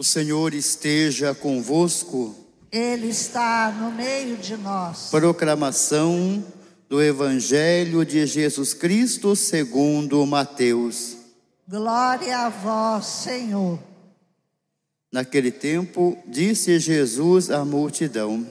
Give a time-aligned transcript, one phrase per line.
[0.00, 2.34] O Senhor esteja convosco.
[2.72, 5.10] Ele está no meio de nós.
[5.10, 6.42] Proclamação
[6.88, 11.18] do Evangelho de Jesus Cristo segundo Mateus.
[11.68, 13.78] Glória a vós, Senhor.
[15.12, 18.46] Naquele tempo, disse Jesus à multidão: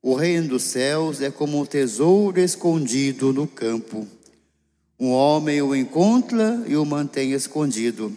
[0.00, 4.06] O reino dos céus é como um tesouro escondido no campo.
[5.00, 8.16] Um homem o encontra e o mantém escondido.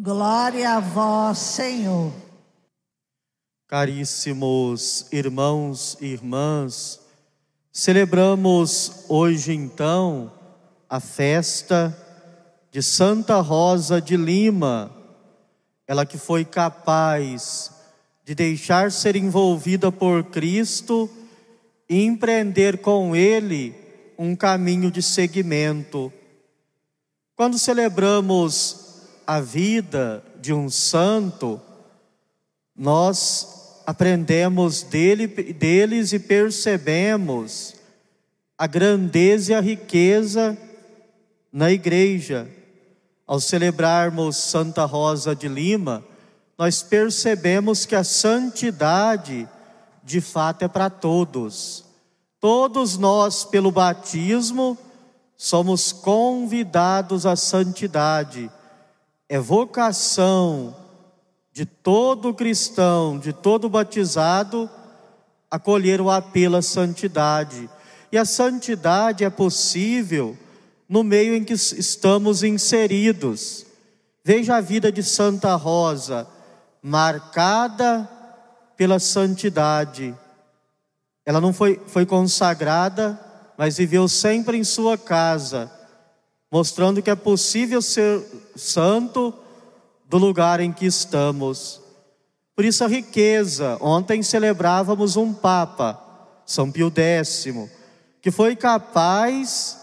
[0.00, 2.12] Glória a vós, Senhor.
[3.66, 7.00] Caríssimos irmãos e irmãs,
[7.72, 10.32] celebramos hoje então
[10.88, 11.98] a festa
[12.70, 14.88] de Santa Rosa de Lima,
[15.84, 17.72] ela que foi capaz
[18.24, 21.10] de deixar ser envolvida por Cristo
[21.90, 23.74] e empreender com Ele
[24.16, 26.12] um caminho de seguimento.
[27.34, 28.87] Quando celebramos
[29.28, 31.60] a vida de um santo,
[32.74, 37.74] nós aprendemos dele, deles e percebemos
[38.56, 40.56] a grandeza e a riqueza
[41.52, 42.48] na igreja.
[43.26, 46.02] Ao celebrarmos Santa Rosa de Lima,
[46.56, 49.46] nós percebemos que a santidade,
[50.02, 51.84] de fato, é para todos.
[52.40, 54.78] Todos nós, pelo batismo,
[55.36, 58.50] somos convidados à santidade.
[59.28, 60.74] É vocação
[61.52, 64.70] de todo cristão, de todo batizado,
[65.50, 67.68] acolher o apelo à santidade.
[68.10, 70.36] E a santidade é possível
[70.88, 73.66] no meio em que estamos inseridos.
[74.24, 76.26] Veja a vida de Santa Rosa,
[76.82, 78.08] marcada
[78.76, 80.14] pela santidade.
[81.26, 83.18] Ela não foi, foi consagrada,
[83.58, 85.70] mas viveu sempre em sua casa,
[86.50, 88.24] mostrando que é possível ser
[88.56, 89.34] santo
[90.08, 91.80] do lugar em que estamos.
[92.56, 93.76] Por isso a riqueza.
[93.80, 96.02] Ontem celebrávamos um Papa,
[96.46, 97.46] São Pio X,
[98.20, 99.76] que foi capaz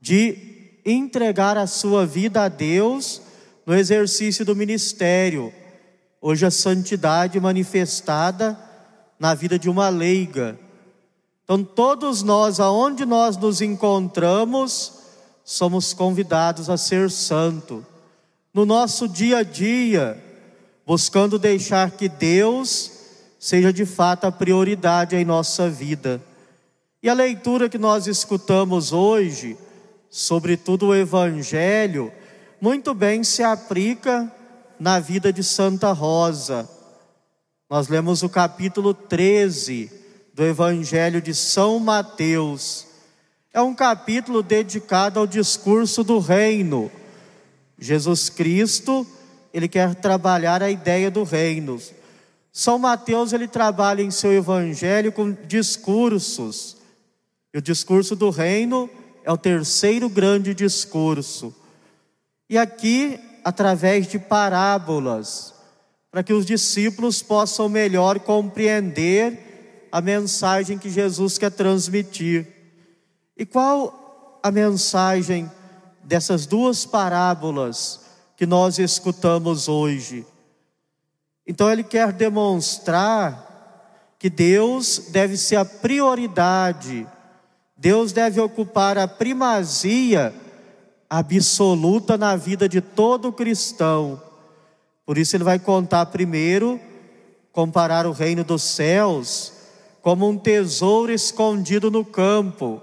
[0.00, 3.20] de entregar a sua vida a Deus
[3.66, 5.52] no exercício do ministério.
[6.20, 8.58] Hoje a santidade manifestada
[9.18, 10.58] na vida de uma leiga.
[11.44, 14.97] Então todos nós, aonde nós nos encontramos,
[15.50, 17.82] somos convidados a ser santo
[18.52, 20.22] no nosso dia a dia,
[20.86, 22.90] buscando deixar que Deus
[23.38, 26.20] seja de fato a prioridade em nossa vida.
[27.02, 29.56] E a leitura que nós escutamos hoje,
[30.10, 32.12] sobretudo o Evangelho,
[32.60, 34.30] muito bem se aplica
[34.78, 36.68] na vida de Santa Rosa.
[37.70, 39.90] Nós lemos o capítulo 13
[40.34, 42.87] do Evangelho de São Mateus.
[43.58, 46.92] É um capítulo dedicado ao discurso do reino
[47.76, 49.04] Jesus Cristo,
[49.52, 51.76] ele quer trabalhar a ideia do reino.
[52.52, 56.76] São Mateus, ele trabalha em seu evangelho com discursos.
[57.52, 58.88] E o discurso do reino
[59.24, 61.52] é o terceiro grande discurso.
[62.48, 65.52] E aqui, através de parábolas,
[66.12, 72.57] para que os discípulos possam melhor compreender a mensagem que Jesus quer transmitir.
[73.38, 75.50] E qual a mensagem
[76.02, 78.00] dessas duas parábolas
[78.36, 80.26] que nós escutamos hoje.
[81.46, 83.46] Então ele quer demonstrar
[84.18, 87.06] que Deus deve ser a prioridade,
[87.76, 90.34] Deus deve ocupar a primazia
[91.08, 94.20] absoluta na vida de todo cristão.
[95.06, 96.80] Por isso ele vai contar primeiro,
[97.52, 99.52] comparar o reino dos céus
[100.02, 102.82] como um tesouro escondido no campo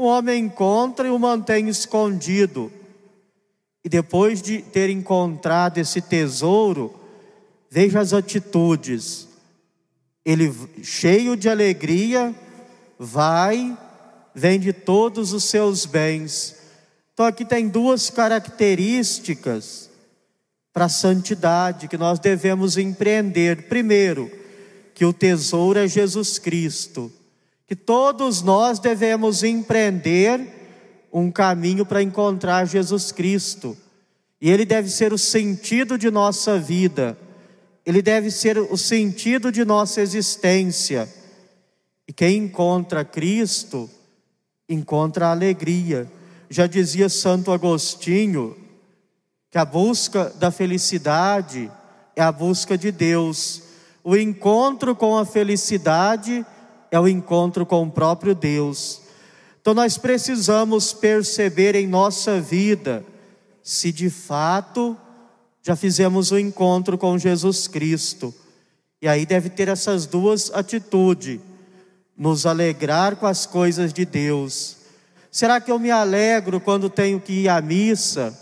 [0.00, 2.72] o homem encontra e o mantém escondido.
[3.84, 6.98] E depois de ter encontrado esse tesouro,
[7.70, 9.28] veja as atitudes.
[10.24, 10.50] Ele,
[10.82, 12.34] cheio de alegria,
[12.98, 13.76] vai,
[14.34, 16.56] vende todos os seus bens.
[17.12, 19.90] Então aqui tem duas características
[20.72, 23.68] para a santidade que nós devemos empreender.
[23.68, 24.30] Primeiro,
[24.94, 27.12] que o tesouro é Jesus Cristo
[27.70, 33.76] que todos nós devemos empreender um caminho para encontrar Jesus Cristo.
[34.40, 37.16] E ele deve ser o sentido de nossa vida.
[37.86, 41.08] ele deve ser o sentido de nossa existência.
[42.08, 43.88] E quem encontra Cristo,
[44.68, 46.10] encontra alegria.
[46.48, 48.56] Já dizia Santo Agostinho
[49.48, 51.70] que a busca da felicidade
[52.16, 53.62] é a busca de Deus.
[54.02, 56.59] O encontro com a felicidade é
[56.98, 59.02] o encontro com o próprio Deus.
[59.60, 63.04] Então nós precisamos perceber em nossa vida
[63.62, 64.96] se de fato
[65.62, 68.34] já fizemos o encontro com Jesus Cristo.
[69.02, 71.38] E aí deve ter essas duas atitudes:
[72.16, 74.76] nos alegrar com as coisas de Deus.
[75.30, 78.36] Será que eu me alegro quando tenho que ir à missa?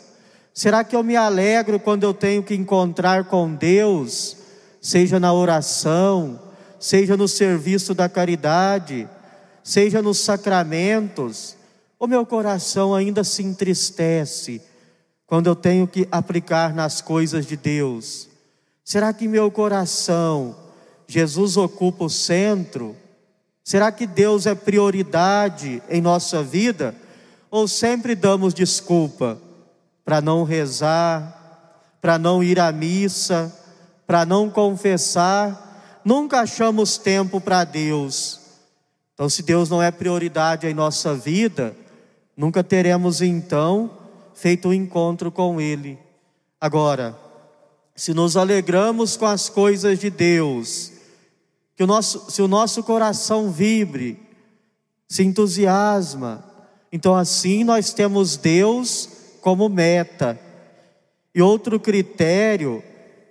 [0.54, 4.36] Será que eu me alegro quando eu tenho que encontrar com Deus,
[4.80, 6.40] seja na oração,
[6.78, 9.08] seja no serviço da caridade,
[9.62, 11.56] seja nos sacramentos?
[11.98, 14.62] O meu coração ainda se entristece
[15.26, 18.28] quando eu tenho que aplicar nas coisas de Deus?
[18.84, 20.56] Será que meu coração,
[21.06, 22.96] Jesus ocupa o centro?
[23.64, 26.94] Será que Deus é prioridade em nossa vida?
[27.50, 29.38] Ou sempre damos desculpa
[30.04, 33.54] para não rezar, para não ir à missa,
[34.06, 35.67] para não confessar?
[36.08, 38.40] Nunca achamos tempo para Deus.
[39.12, 41.76] Então, se Deus não é prioridade em nossa vida,
[42.34, 43.90] nunca teremos então
[44.32, 45.98] feito um encontro com Ele.
[46.58, 47.14] Agora,
[47.94, 50.92] se nos alegramos com as coisas de Deus,
[51.76, 54.18] que o nosso, se o nosso coração vibre,
[55.06, 56.42] se entusiasma,
[56.90, 59.10] então assim nós temos Deus
[59.42, 60.40] como meta.
[61.34, 62.82] E outro critério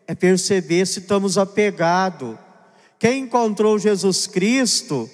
[0.06, 2.38] é perceber se estamos apegados.
[3.00, 5.10] Quem encontrou Jesus Cristo,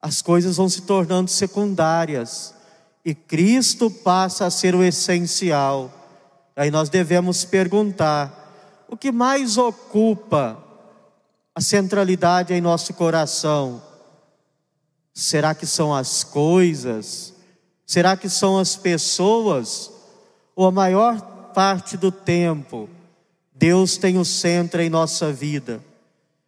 [0.00, 2.54] as coisas vão se tornando secundárias
[3.04, 5.90] e Cristo passa a ser o essencial.
[6.54, 10.62] Aí nós devemos perguntar: o que mais ocupa
[11.54, 13.82] a centralidade em nosso coração?
[15.14, 17.32] Será que são as coisas?
[17.86, 19.90] Será que são as pessoas?
[20.54, 21.20] Ou a maior
[21.54, 22.88] parte do tempo,
[23.54, 25.82] Deus tem o centro em nossa vida?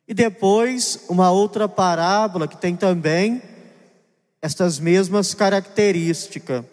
[0.09, 3.43] E depois, uma outra parábola que tem também
[4.41, 6.65] estas mesmas características.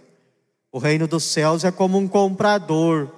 [0.72, 3.12] O reino dos céus é como um comprador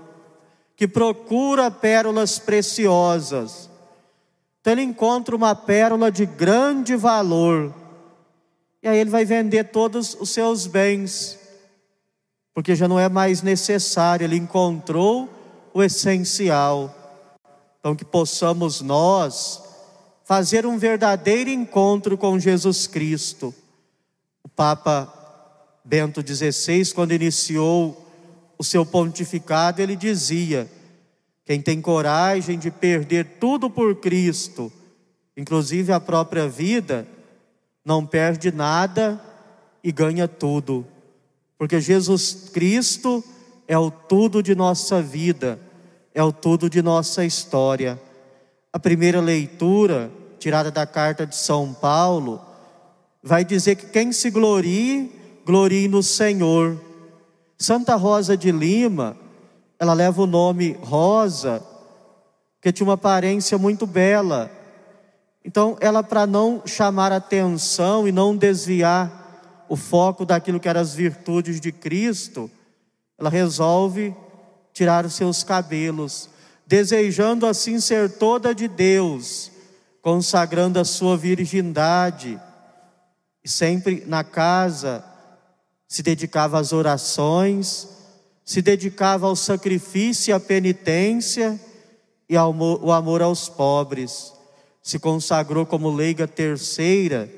[0.76, 3.70] que procura pérolas preciosas.
[4.60, 7.72] Então ele encontra uma pérola de grande valor.
[8.82, 11.38] E aí ele vai vender todos os seus bens,
[12.56, 15.30] porque já não é mais necessário, ele encontrou
[15.74, 16.94] o essencial.
[17.80, 19.67] Então que possamos nós
[20.28, 23.56] fazer um verdadeiro encontro com Jesus Cristo
[24.44, 25.14] o Papa
[25.86, 28.06] Bento XVI, quando iniciou
[28.58, 30.70] o seu pontificado, ele dizia:
[31.46, 34.70] quem tem coragem de perder tudo por Cristo,
[35.36, 37.08] inclusive a própria vida,
[37.86, 39.22] não perde nada
[39.82, 40.86] e ganha tudo,
[41.58, 43.24] porque Jesus Cristo
[43.66, 45.58] é o tudo de nossa vida,
[46.14, 47.98] é o tudo de nossa história.
[48.72, 52.42] A primeira leitura, tirada da carta de São Paulo,
[53.22, 55.12] vai dizer que quem se glorie,
[55.46, 56.80] glorie no Senhor.
[57.58, 59.18] Santa Rosa de Lima,
[59.80, 61.64] ela leva o nome Rosa,
[62.62, 64.52] que tinha uma aparência muito bela.
[65.44, 70.94] Então, ela, para não chamar atenção e não desviar o foco daquilo que eram as
[70.94, 72.50] virtudes de Cristo,
[73.18, 74.16] ela resolve
[74.74, 76.30] tirar os seus cabelos,
[76.66, 79.52] desejando assim ser toda de Deus,
[80.08, 82.40] consagrando a sua virgindade
[83.44, 85.04] e sempre na casa
[85.86, 87.90] se dedicava às orações,
[88.42, 91.60] se dedicava ao sacrifício e à penitência
[92.30, 94.32] e ao o amor aos pobres.
[94.82, 97.30] Se consagrou como leiga terceira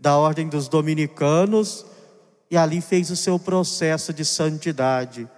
[0.00, 1.84] da ordem dos dominicanos
[2.50, 5.28] e ali fez o seu processo de santidade,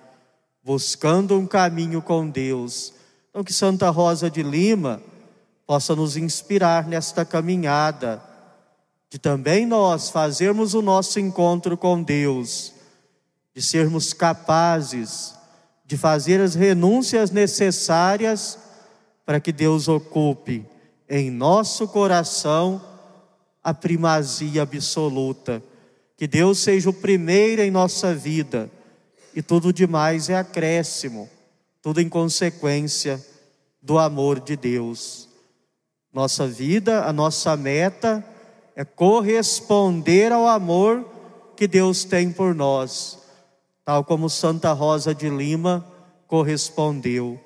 [0.62, 2.94] buscando um caminho com Deus.
[3.30, 5.02] Então, que Santa Rosa de Lima
[5.68, 8.22] possa nos inspirar nesta caminhada
[9.10, 12.72] de também nós fazermos o nosso encontro com Deus,
[13.54, 15.38] de sermos capazes
[15.88, 18.58] de fazer as renúncias necessárias
[19.24, 20.66] para que Deus ocupe
[21.08, 22.82] em nosso coração
[23.64, 25.62] a primazia absoluta.
[26.16, 28.70] Que Deus seja o primeiro em nossa vida
[29.34, 31.28] e tudo demais é acréscimo,
[31.80, 33.24] tudo em consequência
[33.80, 35.27] do amor de Deus.
[36.12, 38.24] Nossa vida, a nossa meta
[38.74, 41.04] é corresponder ao amor
[41.56, 43.18] que Deus tem por nós,
[43.84, 45.84] tal como Santa Rosa de Lima
[46.26, 47.40] correspondeu.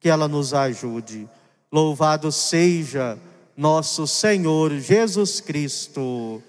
[0.00, 1.28] Que ela nos ajude.
[1.70, 3.18] Louvado seja
[3.54, 6.42] nosso Senhor Jesus Cristo.